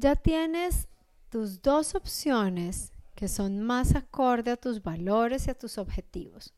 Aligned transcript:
Ya 0.00 0.14
tienes 0.14 0.86
tus 1.28 1.60
dos 1.60 1.96
opciones 1.96 2.92
que 3.16 3.26
son 3.26 3.60
más 3.60 3.96
acorde 3.96 4.52
a 4.52 4.56
tus 4.56 4.80
valores 4.80 5.48
y 5.48 5.50
a 5.50 5.58
tus 5.58 5.76
objetivos. 5.76 6.54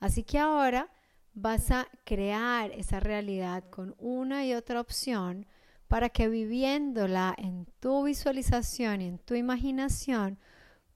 Así 0.00 0.24
que 0.24 0.40
ahora 0.40 0.90
vas 1.32 1.70
a 1.70 1.86
crear 2.04 2.72
esa 2.72 2.98
realidad 2.98 3.62
con 3.70 3.94
una 4.00 4.44
y 4.44 4.54
otra 4.54 4.80
opción 4.80 5.46
para 5.86 6.08
que 6.08 6.28
viviéndola 6.28 7.32
en 7.38 7.66
tu 7.78 8.02
visualización 8.02 9.02
y 9.02 9.06
en 9.06 9.18
tu 9.18 9.36
imaginación 9.36 10.40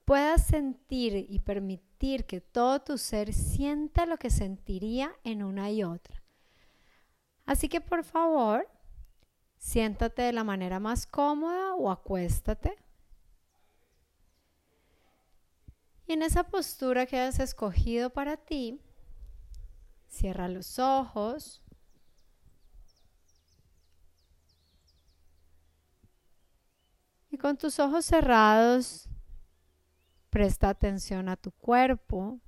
puedas 0.03 0.45
sentir 0.45 1.25
y 1.29 1.39
permitir 1.39 2.25
que 2.25 2.41
todo 2.41 2.81
tu 2.81 2.97
ser 2.97 3.31
sienta 3.31 4.05
lo 4.05 4.17
que 4.17 4.31
sentiría 4.31 5.13
en 5.23 5.43
una 5.43 5.71
y 5.71 5.85
otra. 5.85 6.21
Así 7.45 7.69
que 7.69 7.79
por 7.79 8.03
favor, 8.03 8.67
siéntate 9.65 10.21
de 10.21 10.31
la 10.31 10.43
manera 10.43 10.79
más 10.79 11.07
cómoda 11.07 11.73
o 11.73 11.89
acuéstate. 11.89 12.77
Y 16.05 16.13
en 16.13 16.21
esa 16.21 16.43
postura 16.43 17.07
que 17.07 17.19
has 17.19 17.39
escogido 17.39 18.11
para 18.11 18.37
ti, 18.37 18.79
cierra 20.07 20.47
los 20.47 20.77
ojos. 20.77 21.63
Y 27.31 27.37
con 27.39 27.57
tus 27.57 27.79
ojos 27.79 28.05
cerrados, 28.05 29.09
Presta 30.35 30.67
atención 30.67 31.29
a 31.29 31.37
tu 31.37 31.51
cuerpo, 31.51 32.41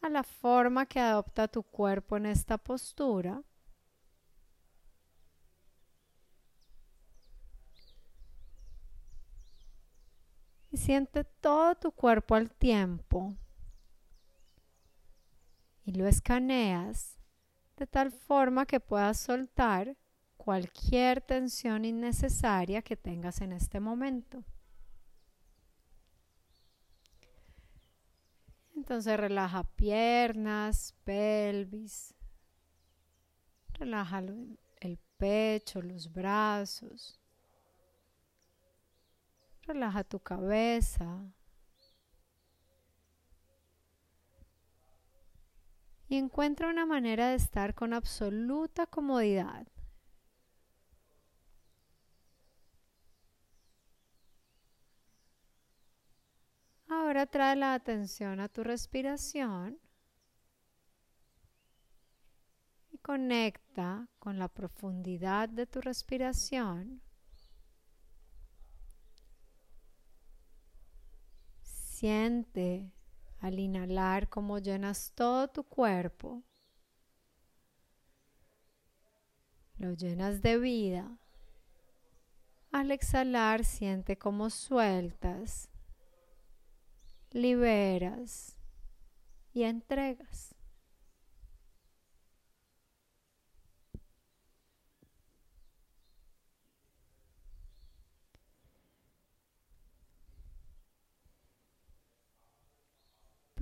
a 0.00 0.08
la 0.08 0.24
forma 0.24 0.84
que 0.84 0.98
adopta 0.98 1.46
tu 1.46 1.62
cuerpo 1.62 2.16
en 2.16 2.26
esta 2.26 2.58
postura. 2.58 3.44
Y 10.74 10.76
siente 10.76 11.22
todo 11.22 11.76
tu 11.76 11.92
cuerpo 11.92 12.34
al 12.34 12.50
tiempo. 12.50 13.32
Y 15.84 15.92
lo 15.92 16.08
escaneas 16.08 17.16
de 17.76 17.86
tal 17.86 18.10
forma 18.10 18.66
que 18.66 18.80
puedas 18.80 19.20
soltar 19.20 19.96
cualquier 20.36 21.20
tensión 21.20 21.84
innecesaria 21.84 22.82
que 22.82 22.96
tengas 22.96 23.40
en 23.40 23.52
este 23.52 23.78
momento. 23.78 24.42
Entonces 28.74 29.16
relaja 29.16 29.62
piernas, 29.76 30.96
pelvis. 31.04 32.12
Relaja 33.74 34.18
el 34.80 34.98
pecho, 35.18 35.80
los 35.80 36.12
brazos. 36.12 37.20
Relaja 39.66 40.04
tu 40.04 40.20
cabeza. 40.20 41.32
Y 46.06 46.16
encuentra 46.16 46.68
una 46.68 46.84
manera 46.84 47.30
de 47.30 47.36
estar 47.36 47.74
con 47.74 47.94
absoluta 47.94 48.86
comodidad. 48.86 49.66
Ahora 56.88 57.26
trae 57.26 57.56
la 57.56 57.74
atención 57.74 58.40
a 58.40 58.48
tu 58.48 58.62
respiración 58.62 59.80
y 62.90 62.98
conecta 62.98 64.08
con 64.18 64.38
la 64.38 64.48
profundidad 64.48 65.48
de 65.48 65.66
tu 65.66 65.80
respiración. 65.80 67.02
Siente 71.94 72.90
al 73.38 73.60
inhalar 73.60 74.28
cómo 74.28 74.58
llenas 74.58 75.12
todo 75.14 75.46
tu 75.46 75.62
cuerpo. 75.62 76.42
Lo 79.76 79.92
llenas 79.92 80.42
de 80.42 80.58
vida. 80.58 81.18
Al 82.72 82.90
exhalar 82.90 83.64
siente 83.64 84.18
cómo 84.18 84.50
sueltas 84.50 85.70
liberas 87.30 88.56
y 89.52 89.62
entregas. 89.62 90.53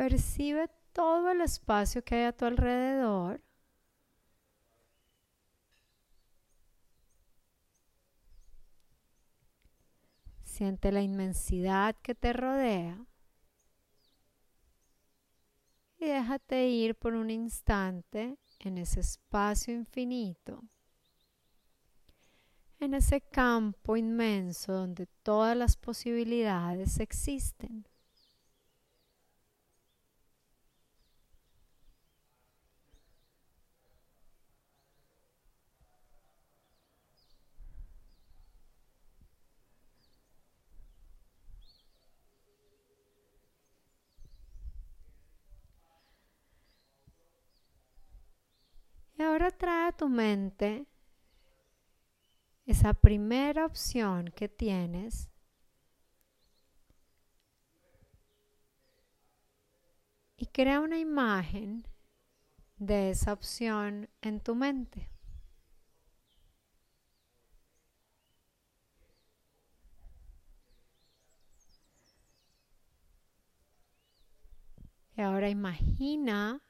Percibe 0.03 0.69
todo 0.93 1.31
el 1.31 1.43
espacio 1.43 2.03
que 2.03 2.17
hay 2.17 2.25
a 2.25 2.33
tu 2.33 2.45
alrededor. 2.45 3.41
Siente 10.43 10.91
la 10.91 11.03
inmensidad 11.03 11.95
que 12.03 12.17
te 12.17 12.33
rodea 12.33 12.99
y 16.01 16.07
déjate 16.07 16.69
ir 16.69 16.97
por 16.97 17.15
un 17.15 17.31
instante 17.31 18.37
en 18.59 18.79
ese 18.79 18.99
espacio 18.99 19.73
infinito, 19.73 20.65
en 22.81 22.95
ese 22.95 23.21
campo 23.21 23.97
inmenso 23.97 24.73
donde 24.73 25.07
todas 25.23 25.57
las 25.57 25.77
posibilidades 25.77 26.99
existen. 26.99 27.87
Ahora 49.43 49.57
trae 49.57 49.89
a 49.89 49.93
tu 49.93 50.09
mente 50.09 50.87
esa 52.65 52.95
primera 52.95 53.67
opción 53.67 54.31
que 54.31 54.49
tienes 54.49 55.29
y 60.37 60.47
crea 60.47 60.79
una 60.79 60.97
imagen 60.97 61.85
de 62.77 63.11
esa 63.11 63.33
opción 63.33 64.09
en 64.21 64.39
tu 64.39 64.55
mente. 64.55 65.11
Y 75.17 75.21
ahora 75.21 75.51
imagina 75.51 76.63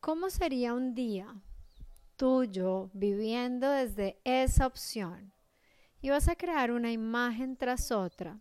cómo 0.00 0.30
sería 0.30 0.72
un 0.72 0.94
día 0.94 1.42
tuyo 2.18 2.90
viviendo 2.92 3.70
desde 3.70 4.20
esa 4.24 4.66
opción. 4.66 5.32
Y 6.02 6.10
vas 6.10 6.28
a 6.28 6.36
crear 6.36 6.70
una 6.70 6.92
imagen 6.92 7.56
tras 7.56 7.90
otra, 7.90 8.40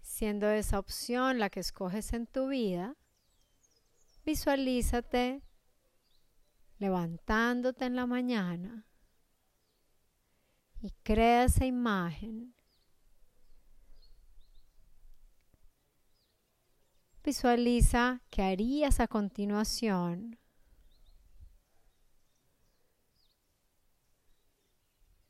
siendo 0.00 0.48
esa 0.48 0.78
opción 0.78 1.38
la 1.38 1.50
que 1.50 1.60
escoges 1.60 2.12
en 2.14 2.26
tu 2.26 2.48
vida. 2.48 2.96
Visualízate 4.24 5.42
levantándote 6.78 7.84
en 7.84 7.96
la 7.96 8.06
mañana 8.06 8.86
y 10.80 10.90
crea 11.02 11.44
esa 11.44 11.66
imagen. 11.66 12.54
Visualiza 17.22 18.20
qué 18.30 18.42
harías 18.42 19.00
a 19.00 19.08
continuación 19.08 20.38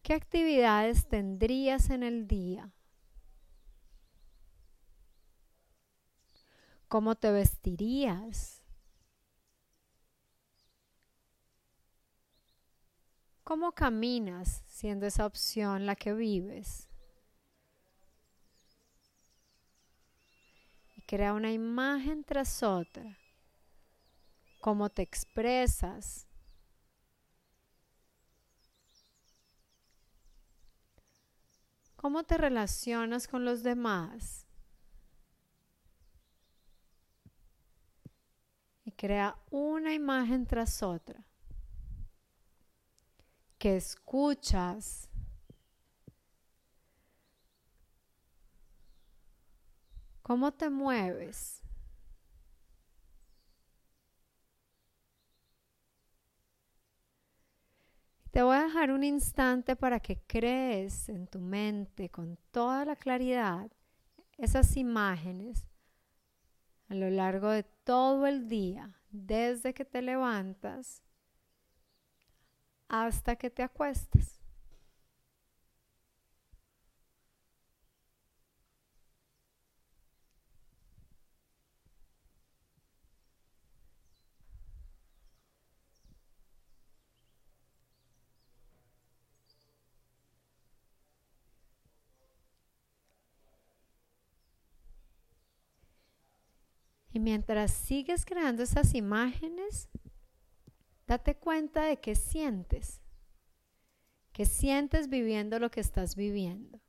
¿Qué 0.04 0.12
actividades 0.12 1.08
tendrías 1.08 1.88
en 1.88 2.02
el 2.02 2.28
día? 2.28 2.70
¿Cómo 6.88 7.14
te 7.14 7.32
vestirías? 7.32 8.62
¿Cómo 13.44 13.72
caminas 13.72 14.62
siendo 14.66 15.06
esa 15.06 15.24
opción 15.24 15.86
la 15.86 15.96
que 15.96 16.12
vives? 16.12 16.86
Y 20.96 21.00
crea 21.06 21.32
una 21.32 21.50
imagen 21.50 22.24
tras 22.24 22.62
otra. 22.62 23.16
¿Cómo 24.60 24.90
te 24.90 25.00
expresas? 25.00 26.26
¿Cómo 32.04 32.22
te 32.22 32.36
relacionas 32.36 33.26
con 33.26 33.46
los 33.46 33.62
demás? 33.62 34.46
Y 38.84 38.92
crea 38.92 39.38
una 39.50 39.94
imagen 39.94 40.44
tras 40.44 40.82
otra 40.82 41.24
que 43.56 43.78
escuchas. 43.78 45.08
¿Cómo 50.20 50.52
te 50.52 50.68
mueves? 50.68 51.63
Te 58.34 58.42
voy 58.42 58.56
a 58.56 58.64
dejar 58.64 58.90
un 58.90 59.04
instante 59.04 59.76
para 59.76 60.00
que 60.00 60.18
crees 60.26 61.08
en 61.08 61.28
tu 61.28 61.38
mente 61.38 62.10
con 62.10 62.36
toda 62.50 62.84
la 62.84 62.96
claridad 62.96 63.70
esas 64.38 64.76
imágenes 64.76 65.64
a 66.88 66.96
lo 66.96 67.10
largo 67.10 67.50
de 67.50 67.62
todo 67.62 68.26
el 68.26 68.48
día, 68.48 69.00
desde 69.08 69.72
que 69.72 69.84
te 69.84 70.02
levantas 70.02 71.04
hasta 72.88 73.36
que 73.36 73.50
te 73.50 73.62
acuestes. 73.62 74.33
Y 97.14 97.20
mientras 97.20 97.70
sigues 97.70 98.24
creando 98.24 98.64
esas 98.64 98.92
imágenes, 98.92 99.88
date 101.06 101.36
cuenta 101.36 101.84
de 101.84 102.00
qué 102.00 102.16
sientes, 102.16 103.00
qué 104.32 104.44
sientes 104.44 105.08
viviendo 105.08 105.60
lo 105.60 105.70
que 105.70 105.78
estás 105.78 106.16
viviendo. 106.16 106.80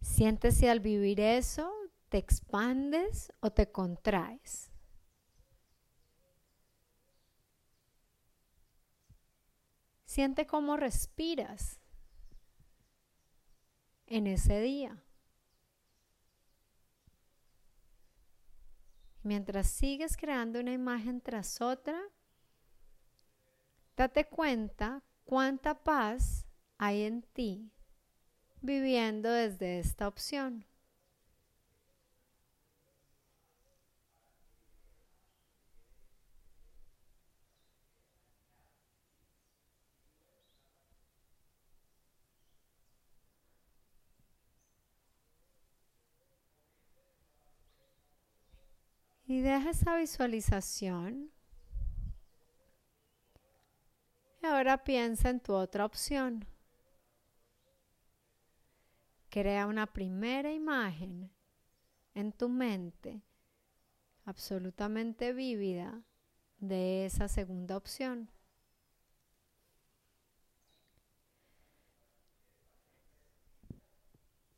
¿Sientes 0.00 0.56
si 0.56 0.68
al 0.68 0.80
vivir 0.80 1.20
eso 1.20 1.70
te 2.08 2.16
expandes 2.16 3.30
o 3.40 3.50
te 3.52 3.70
contraes? 3.70 4.70
Siente 10.06 10.46
cómo 10.46 10.78
respiras 10.78 11.78
en 14.06 14.26
ese 14.26 14.62
día. 14.62 15.04
Mientras 19.22 19.66
sigues 19.68 20.16
creando 20.16 20.60
una 20.60 20.72
imagen 20.72 21.20
tras 21.20 21.60
otra, 21.60 22.00
date 23.96 24.24
cuenta 24.26 25.02
cuánta 25.24 25.74
paz 25.74 26.46
hay 26.78 27.02
en 27.02 27.22
ti 27.22 27.70
viviendo 28.62 29.30
desde 29.30 29.78
esta 29.78 30.08
opción. 30.08 30.64
Y 49.30 49.42
deja 49.42 49.70
esa 49.70 49.96
visualización. 49.96 51.30
Y 54.42 54.46
ahora 54.46 54.82
piensa 54.82 55.30
en 55.30 55.38
tu 55.38 55.52
otra 55.52 55.84
opción. 55.84 56.44
Crea 59.28 59.68
una 59.68 59.86
primera 59.86 60.52
imagen 60.52 61.30
en 62.12 62.32
tu 62.32 62.48
mente 62.48 63.22
absolutamente 64.24 65.32
vívida 65.32 66.02
de 66.58 67.06
esa 67.06 67.28
segunda 67.28 67.76
opción. 67.76 68.28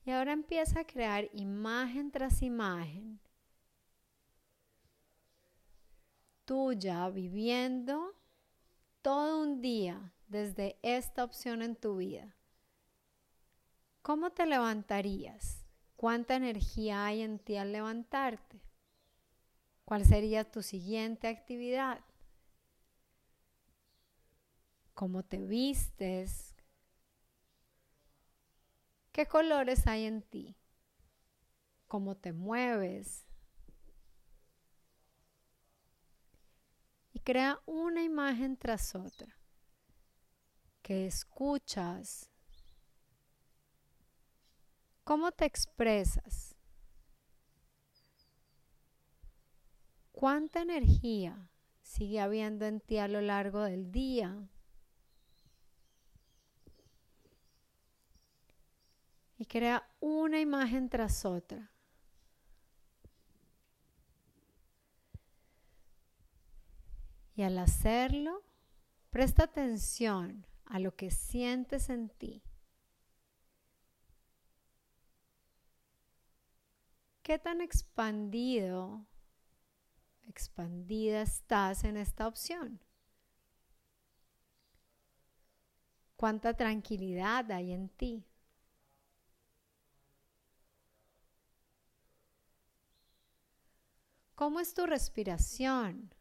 Y 0.07 0.13
ahora 0.13 0.33
empieza 0.33 0.81
a 0.81 0.87
crear 0.87 1.29
imagen 1.35 2.11
tras 2.11 2.41
imagen 2.41 3.21
tuya 6.53 7.09
viviendo 7.09 8.15
todo 9.01 9.41
un 9.41 9.63
día 9.63 10.13
desde 10.27 10.79
esta 10.83 11.25
opción 11.25 11.63
en 11.63 11.77
tu 11.77 11.97
vida, 11.97 12.37
¿cómo 14.03 14.33
te 14.33 14.45
levantarías? 14.45 15.65
¿Cuánta 15.97 16.35
energía 16.37 17.07
hay 17.07 17.23
en 17.23 17.39
ti 17.39 17.57
al 17.57 17.73
levantarte? 17.73 18.61
¿Cuál 19.87 20.05
sería 20.05 20.45
tu 20.45 20.61
siguiente 20.63 21.27
actividad? 21.27 22.05
¿Cómo 24.93 25.23
te 25.23 25.39
vistes? 25.39 26.55
¿Qué 29.11 29.25
colores 29.25 29.87
hay 29.87 30.05
en 30.05 30.21
ti? 30.21 30.55
¿Cómo 31.89 32.15
te 32.15 32.35
mueves? 32.35 33.32
Crea 37.23 37.61
una 37.67 38.03
imagen 38.03 38.57
tras 38.57 38.95
otra 38.95 39.37
que 40.83 41.07
escuchas. 41.07 42.31
¿Cómo 45.05 45.33
te 45.33 45.45
expresas? 45.45 46.57
¿Cuánta 50.11 50.63
energía 50.63 51.51
sigue 51.83 52.21
habiendo 52.21 52.67
en 52.67 52.81
ti 52.81 52.99
a 52.99 53.09
lo 53.09 53.21
largo 53.21 53.63
del 53.63 53.91
día? 53.91 54.49
Y 59.39 59.47
crea 59.47 59.89
una 59.99 60.39
imagen 60.39 60.89
tras 60.89 61.25
otra 61.25 61.72
Y 67.35 67.43
al 67.43 67.59
hacerlo, 67.59 68.43
presta 69.11 69.45
atención 69.45 70.47
a 70.67 70.79
lo 70.79 70.95
que 70.95 71.11
sientes 71.11 71.89
en 71.89 72.09
ti. 72.11 72.43
¿Qué 77.23 77.39
tan 77.39 77.61
expandido, 77.61 79.07
expandida 80.27 81.23
estás 81.23 81.85
en 81.85 81.97
esta 81.97 82.27
opción? 82.27 82.81
¿Cuánta 86.17 86.55
tranquilidad 86.55 87.51
hay 87.51 87.73
en 87.73 87.89
ti? 87.89 88.25
¿Cómo 94.35 94.61
es 94.61 94.75
tu 94.75 94.87
respiración? 94.87 96.13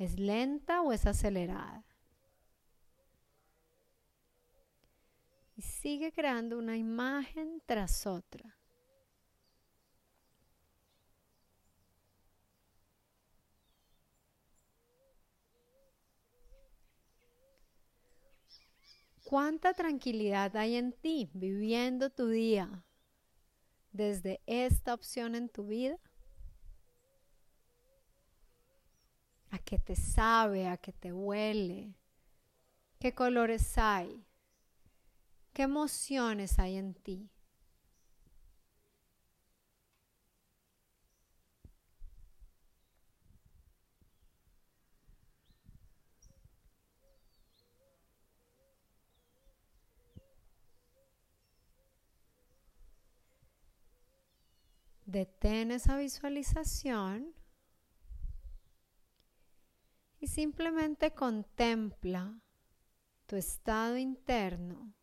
¿Es 0.00 0.18
lenta 0.18 0.80
o 0.80 0.94
es 0.94 1.04
acelerada? 1.04 1.84
Y 5.54 5.60
sigue 5.60 6.10
creando 6.10 6.56
una 6.56 6.78
imagen 6.78 7.60
tras 7.66 8.06
otra. 8.06 8.56
¿Cuánta 19.24 19.74
tranquilidad 19.74 20.56
hay 20.56 20.76
en 20.76 20.94
ti 20.94 21.28
viviendo 21.34 22.08
tu 22.08 22.28
día 22.28 22.86
desde 23.92 24.40
esta 24.46 24.94
opción 24.94 25.34
en 25.34 25.50
tu 25.50 25.66
vida? 25.66 25.98
qué 29.60 29.78
te 29.78 29.96
sabe, 29.96 30.66
a 30.66 30.76
qué 30.76 30.92
te 30.92 31.12
huele, 31.12 31.94
qué 32.98 33.14
colores 33.14 33.78
hay, 33.78 34.24
qué 35.52 35.62
emociones 35.62 36.58
hay 36.58 36.76
en 36.76 36.94
ti. 36.94 37.30
Detén 55.10 55.72
esa 55.72 55.96
visualización 55.96 57.39
y 60.20 60.26
simplemente 60.28 61.12
contempla 61.12 62.38
tu 63.26 63.36
estado 63.36 63.96
interno. 63.96 64.94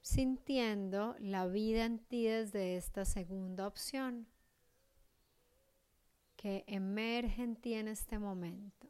sintiendo 0.00 1.14
la 1.18 1.46
vida 1.46 1.84
en 1.84 1.98
ti 1.98 2.24
desde 2.24 2.78
esta 2.78 3.04
segunda 3.04 3.66
opción 3.66 4.26
que 6.34 6.64
emerge 6.66 7.42
en 7.42 7.56
ti 7.56 7.74
en 7.74 7.88
este 7.88 8.18
momento. 8.18 8.88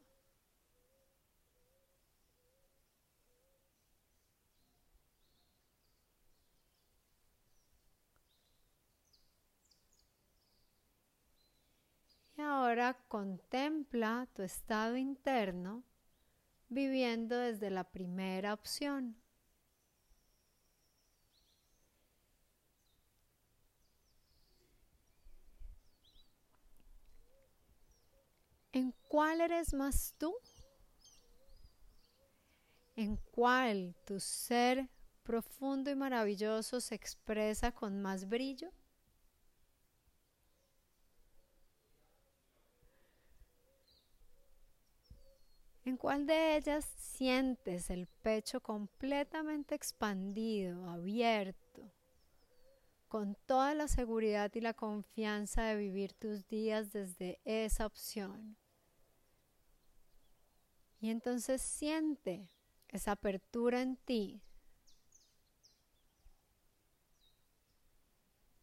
Y 12.38 12.40
ahora 12.40 12.94
contempla 13.08 14.28
tu 14.32 14.42
estado 14.42 14.96
interno 14.96 15.82
viviendo 16.68 17.36
desde 17.36 17.68
la 17.68 17.82
primera 17.82 18.54
opción. 18.54 19.16
¿En 28.72 28.94
cuál 29.08 29.40
eres 29.40 29.74
más 29.74 30.14
tú? 30.16 30.32
¿En 32.94 33.16
cuál 33.32 33.96
tu 34.04 34.20
ser 34.20 34.88
profundo 35.24 35.90
y 35.90 35.96
maravilloso 35.96 36.80
se 36.80 36.94
expresa 36.94 37.72
con 37.72 38.00
más 38.00 38.28
brillo? 38.28 38.70
¿En 45.88 45.96
cuál 45.96 46.26
de 46.26 46.58
ellas 46.58 46.84
sientes 46.98 47.88
el 47.88 48.08
pecho 48.08 48.60
completamente 48.60 49.74
expandido, 49.74 50.86
abierto, 50.86 51.90
con 53.08 53.36
toda 53.46 53.72
la 53.72 53.88
seguridad 53.88 54.54
y 54.54 54.60
la 54.60 54.74
confianza 54.74 55.62
de 55.62 55.76
vivir 55.76 56.12
tus 56.12 56.46
días 56.46 56.92
desde 56.92 57.40
esa 57.46 57.86
opción? 57.86 58.58
Y 61.00 61.08
entonces 61.08 61.62
siente 61.62 62.50
esa 62.88 63.12
apertura 63.12 63.80
en 63.80 63.96
ti. 63.96 64.42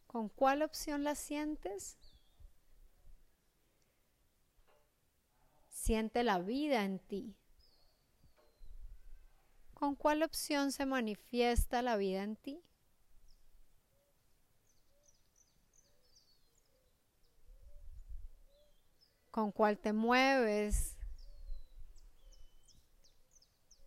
¿Con 0.06 0.30
cuál 0.30 0.62
opción 0.62 1.04
la 1.04 1.16
sientes? 1.16 1.98
Siente 5.86 6.24
la 6.24 6.40
vida 6.40 6.84
en 6.84 6.98
ti. 6.98 7.36
¿Con 9.76 9.94
cuál 9.94 10.24
opción 10.24 10.72
se 10.72 10.88
manifiesta 10.88 11.84
la 11.84 11.96
vida 11.96 12.24
en 12.24 12.38
ti? 12.38 12.60
¿Con 19.30 19.52
cuál 19.52 19.78
te 19.78 19.94
mueves? 19.94 20.98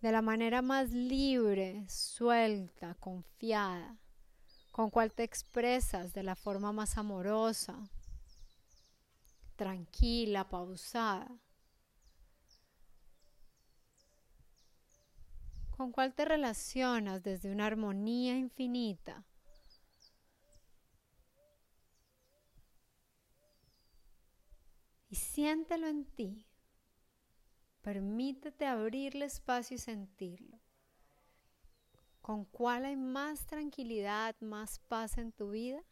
De 0.01 0.13
la 0.13 0.23
manera 0.23 0.63
más 0.63 0.91
libre, 0.91 1.85
suelta, 1.89 2.95
confiada. 3.01 3.99
¿Con 4.71 4.89
cuál 4.91 5.13
te 5.13 5.25
expresas 5.25 6.13
de 6.13 6.23
la 6.23 6.37
forma 6.37 6.71
más 6.71 6.97
amorosa, 6.97 7.77
tranquila, 9.57 10.49
pausada? 10.49 11.29
¿Con 15.79 15.93
cuál 15.93 16.13
te 16.13 16.25
relacionas 16.25 17.23
desde 17.23 17.53
una 17.53 17.67
armonía 17.67 18.37
infinita? 18.37 19.25
Y 25.09 25.15
siéntelo 25.15 25.87
en 25.87 26.05
ti. 26.05 26.45
Permítete 27.81 28.67
abrirle 28.67 29.27
espacio 29.27 29.77
y 29.77 29.79
sentirlo. 29.79 30.59
¿Con 32.23 32.45
cuál 32.45 32.85
hay 32.85 32.97
más 32.97 33.47
tranquilidad, 33.47 34.35
más 34.41 34.81
paz 34.81 35.17
en 35.17 35.31
tu 35.31 35.51
vida? 35.51 35.85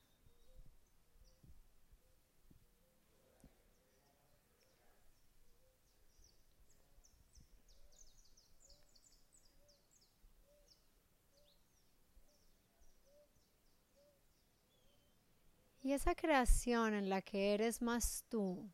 Y 15.86 15.92
esa 15.92 16.16
creación 16.16 16.94
en 16.94 17.08
la 17.08 17.22
que 17.22 17.54
eres 17.54 17.80
más 17.80 18.24
tú, 18.28 18.68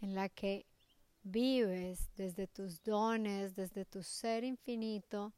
en 0.00 0.16
la 0.16 0.28
que 0.28 0.66
vives 1.22 2.10
desde 2.16 2.48
tus 2.48 2.82
dones, 2.82 3.54
desde 3.54 3.84
tu 3.84 4.02
ser 4.02 4.42
infinito, 4.42 5.32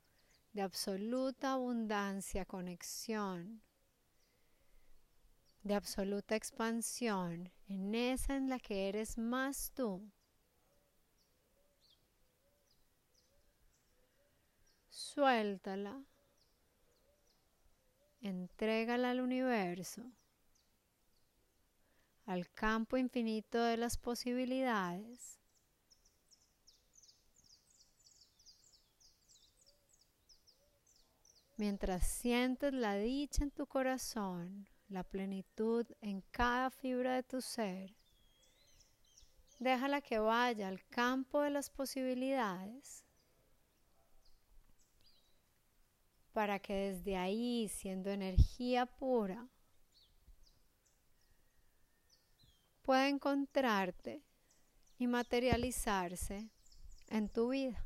de 0.54 0.62
absoluta 0.62 1.52
abundancia, 1.52 2.46
conexión, 2.46 3.60
de 5.62 5.74
absoluta 5.74 6.36
expansión, 6.36 7.52
en 7.68 7.94
esa 7.94 8.34
en 8.34 8.48
la 8.48 8.58
que 8.58 8.88
eres 8.88 9.18
más 9.18 9.72
tú. 9.74 10.10
Suéltala, 14.88 16.02
entrégala 18.22 19.10
al 19.10 19.20
universo 19.20 20.10
al 22.32 22.50
campo 22.50 22.96
infinito 22.96 23.62
de 23.62 23.76
las 23.76 23.98
posibilidades. 23.98 25.38
Mientras 31.58 32.06
sientes 32.06 32.72
la 32.72 32.96
dicha 32.96 33.44
en 33.44 33.50
tu 33.50 33.66
corazón, 33.66 34.66
la 34.88 35.04
plenitud 35.04 35.86
en 36.00 36.22
cada 36.30 36.70
fibra 36.70 37.14
de 37.14 37.22
tu 37.22 37.40
ser, 37.40 37.94
déjala 39.58 40.00
que 40.00 40.18
vaya 40.18 40.68
al 40.68 40.82
campo 40.86 41.42
de 41.42 41.50
las 41.50 41.70
posibilidades 41.70 43.04
para 46.32 46.58
que 46.58 46.72
desde 46.92 47.16
ahí, 47.16 47.68
siendo 47.68 48.10
energía 48.10 48.86
pura, 48.86 49.46
pueda 52.82 53.08
encontrarte 53.08 54.22
y 54.98 55.06
materializarse 55.06 56.50
en 57.08 57.28
tu 57.28 57.50
vida. 57.50 57.84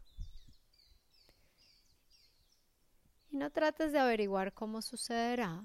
Y 3.31 3.37
no 3.37 3.51
trates 3.51 3.93
de 3.93 3.99
averiguar 3.99 4.53
cómo 4.53 4.83
sucederá, 4.83 5.63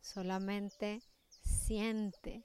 solamente 0.00 1.02
siente 1.42 2.44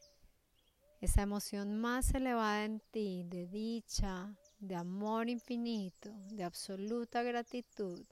esa 1.01 1.21
emoción 1.21 1.79
más 1.79 2.13
elevada 2.13 2.65
en 2.65 2.81
ti 2.91 3.23
de 3.25 3.47
dicha, 3.47 4.35
de 4.59 4.75
amor 4.75 5.29
infinito, 5.29 6.11
de 6.31 6.43
absoluta 6.43 7.23
gratitud. 7.23 8.05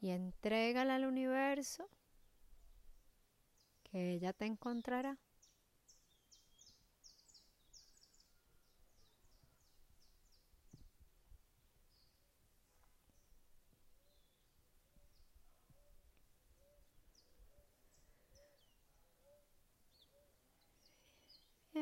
Y 0.00 0.10
entrégala 0.10 0.96
al 0.96 1.04
universo 1.04 1.88
ella 3.92 4.32
te 4.32 4.46
encontrará. 4.46 5.18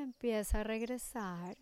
empieza 0.05 0.61
a 0.61 0.65
regresar 0.65 1.57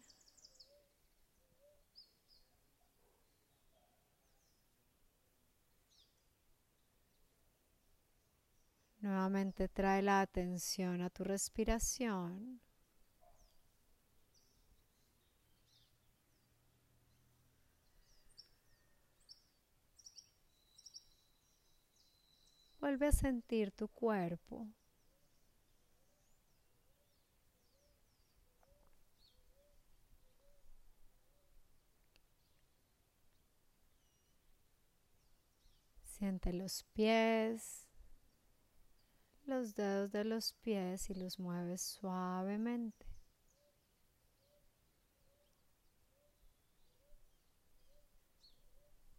Nuevamente 9.03 9.69
trae 9.69 10.01
la 10.01 10.21
atención 10.21 11.03
a 11.03 11.11
tu 11.11 11.25
respiración. 11.25 12.61
Vuelve 22.79 23.09
a 23.09 23.13
sentir 23.13 23.73
tu 23.73 23.89
cuerpo. 23.89 24.69
Siente 36.05 36.53
los 36.53 36.85
pies, 36.93 37.82
los 39.53 39.75
dedos 39.75 40.11
de 40.13 40.25
los 40.25 40.55
pies 40.55 41.11
y 41.11 41.15
los 41.15 41.39
mueves 41.39 41.83
suavemente. 41.83 43.07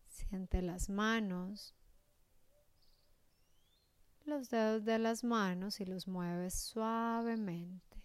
Siente 0.08 0.64
las 0.64 0.90
manos, 0.90 1.76
los 4.26 4.50
dedos 4.50 4.84
de 4.86 4.98
las 4.98 5.24
manos 5.24 5.80
y 5.80 5.86
los 5.86 6.08
mueves 6.08 6.56
suavemente. 6.56 8.04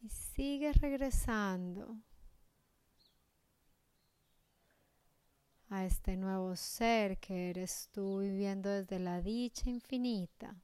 Y 0.00 0.08
sigue 0.08 0.72
regresando 0.72 1.96
a 5.72 5.86
este 5.86 6.18
nuevo 6.18 6.54
ser 6.54 7.16
que 7.16 7.48
eres 7.48 7.88
tú 7.92 8.18
viviendo 8.18 8.68
desde 8.68 8.98
la 8.98 9.22
dicha 9.22 9.70
infinita 9.70 10.54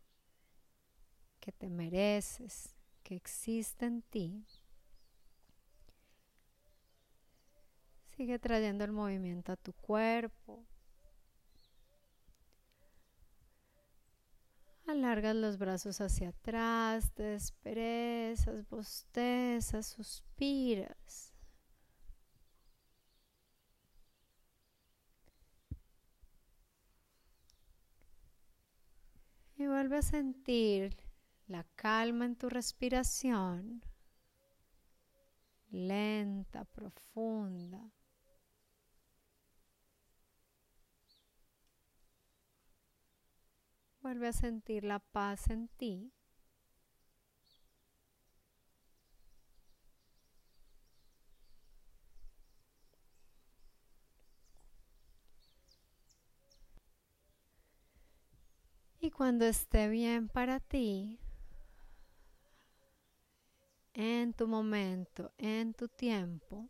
que 1.41 1.51
te 1.51 1.71
mereces, 1.71 2.77
que 3.03 3.17
existe 3.17 3.87
en 3.87 4.03
ti. 4.03 4.45
Sigue 8.15 8.39
trayendo 8.39 8.85
el 8.85 8.93
movimiento 8.93 9.53
a 9.53 9.57
tu 9.57 9.73
cuerpo. 9.73 10.63
Alargas 14.87 15.37
los 15.37 15.57
brazos 15.57 16.03
hacia 16.03 16.29
atrás, 16.29 17.13
te 17.15 17.23
desperezas, 17.23 18.69
bostezas, 18.69 19.87
suspiras. 19.87 21.33
Y 29.59 29.67
vuelve 29.89 30.01
a 30.01 30.03
sentir 30.03 30.99
la 31.47 31.65
calma 31.75 32.27
en 32.27 32.37
tu 32.37 32.51
respiración, 32.51 33.83
lenta, 35.71 36.67
profunda. 36.67 37.91
Vuelve 44.03 44.29
a 44.29 44.33
sentir 44.35 44.85
la 44.85 44.99
paz 44.99 45.49
en 45.49 45.69
ti. 45.69 46.13
Y 59.09 59.11
cuando 59.11 59.47
esté 59.47 59.89
bien 59.89 60.29
para 60.29 60.61
ti, 60.61 61.19
en 63.95 64.35
tu 64.35 64.47
momento, 64.47 65.33
en 65.39 65.73
tu 65.73 65.89
tiempo, 65.89 66.69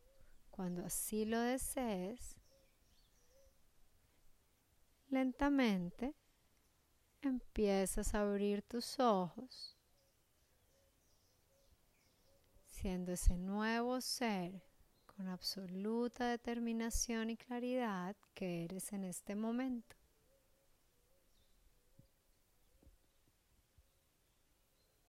cuando 0.48 0.84
así 0.84 1.24
lo 1.24 1.40
desees, 1.40 2.36
lentamente 5.08 6.14
empiezas 7.22 8.14
a 8.14 8.20
abrir 8.20 8.62
tus 8.62 9.00
ojos, 9.00 9.76
siendo 12.68 13.10
ese 13.10 13.36
nuevo 13.36 14.00
ser 14.00 14.62
con 15.06 15.26
absoluta 15.26 16.28
determinación 16.28 17.30
y 17.30 17.36
claridad 17.36 18.14
que 18.32 18.62
eres 18.62 18.92
en 18.92 19.02
este 19.02 19.34
momento. 19.34 19.97